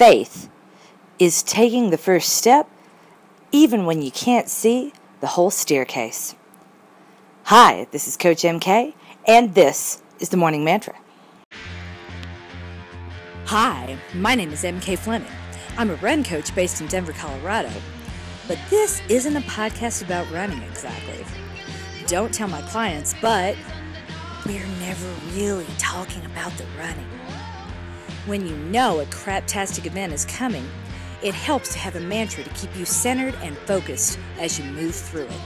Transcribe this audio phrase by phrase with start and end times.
[0.00, 0.48] Faith
[1.18, 2.66] is taking the first step
[3.52, 6.34] even when you can't see the whole staircase.
[7.42, 8.94] Hi, this is Coach MK,
[9.28, 10.96] and this is the Morning Mantra.
[13.44, 15.28] Hi, my name is MK Fleming.
[15.76, 17.70] I'm a run coach based in Denver, Colorado.
[18.48, 21.26] But this isn't a podcast about running exactly.
[22.06, 23.54] Don't tell my clients, but
[24.46, 27.19] we're never really talking about the running.
[28.26, 30.68] When you know a craptastic event is coming,
[31.22, 34.94] it helps to have a mantra to keep you centered and focused as you move
[34.94, 35.40] through it.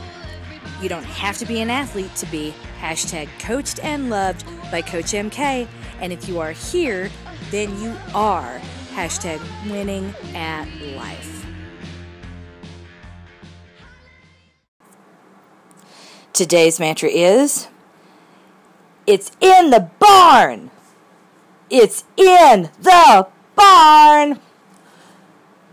[0.83, 5.13] You don't have to be an athlete to be hashtag coached and loved by Coach
[5.13, 5.69] MK,
[6.01, 7.11] and if you are here,
[7.53, 8.61] then you are
[8.93, 10.67] hashtag winning at
[10.97, 11.47] life.
[16.33, 17.69] Today's mantra is
[19.07, 20.73] It's in the barn!
[21.77, 24.39] It's in the barn!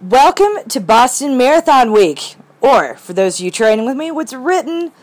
[0.01, 2.37] Welcome to Boston Marathon Week.
[2.59, 4.93] Or, for those of you training with me, what's written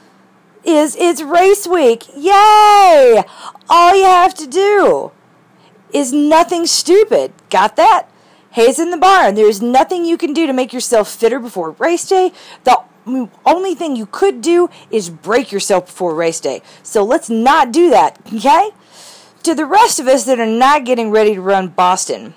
[0.64, 2.08] is it's race week.
[2.16, 3.22] Yay!
[3.68, 5.12] All you have to do
[5.92, 7.32] is nothing stupid.
[7.48, 8.08] Got that?
[8.50, 9.36] Hay's in the barn.
[9.36, 12.32] There's nothing you can do to make yourself fitter before race day.
[12.64, 12.76] The
[13.46, 16.60] only thing you could do is break yourself before race day.
[16.82, 18.70] So let's not do that, okay?
[19.44, 22.34] To the rest of us that are not getting ready to run Boston,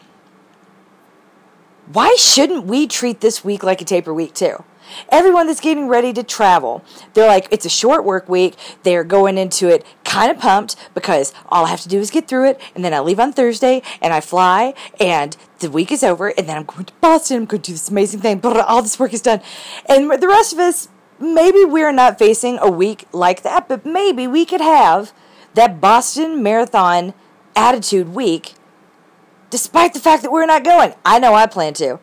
[1.92, 4.64] why shouldn't we treat this week like a taper week too?
[5.10, 8.56] Everyone that's getting ready to travel, they're like, it's a short work week.
[8.84, 12.28] They're going into it kind of pumped because all I have to do is get
[12.28, 16.04] through it, and then I leave on Thursday and I fly, and the week is
[16.04, 17.38] over, and then I'm going to Boston.
[17.38, 18.40] I'm going to do this amazing thing.
[18.40, 19.42] But all this work is done,
[19.88, 24.28] and the rest of us, maybe we're not facing a week like that, but maybe
[24.28, 25.14] we could have
[25.54, 27.14] that Boston Marathon
[27.56, 28.56] attitude week
[29.50, 30.94] despite the fact that we're not going.
[31.06, 32.00] I know I plan to.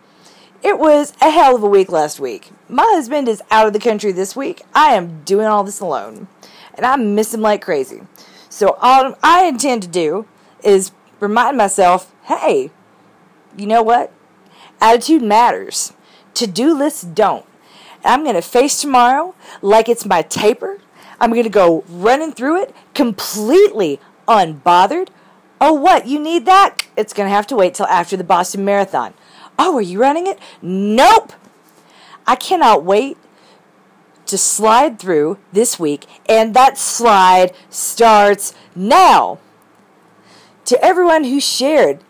[0.62, 2.50] It was a hell of a week last week.
[2.68, 4.62] My husband is out of the country this week.
[4.74, 6.28] I am doing all this alone.
[6.74, 8.02] And I miss him like crazy.
[8.48, 10.26] So all I intend to do
[10.62, 12.70] is remind myself, hey,
[13.56, 14.12] you know what?
[14.80, 15.92] Attitude matters.
[16.34, 17.46] To-do lists don't.
[18.04, 20.80] I'm going to face tomorrow like it's my taper.
[21.20, 25.08] I'm going to go running through it completely unbothered.
[25.60, 26.06] Oh, what?
[26.06, 26.86] You need that?
[26.96, 29.14] It's going to have to wait till after the Boston Marathon.
[29.58, 30.38] Oh, are you running it?
[30.62, 31.32] Nope.
[32.26, 33.16] I cannot wait
[34.26, 39.38] to slide through this week, and that slide starts now.
[40.66, 42.04] To everyone who shared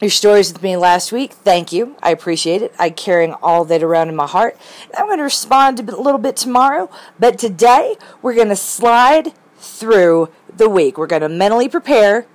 [0.00, 1.96] your stories with me last week, thank you.
[2.02, 2.74] I appreciate it.
[2.78, 4.56] I'm carrying all that around in my heart.
[4.96, 10.30] I'm going to respond a little bit tomorrow, but today we're going to slide through
[10.54, 10.98] the week.
[10.98, 12.26] We're going to mentally prepare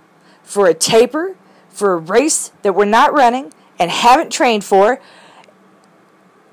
[0.41, 1.35] for a taper,
[1.69, 4.99] for a race that we're not running and haven't trained for.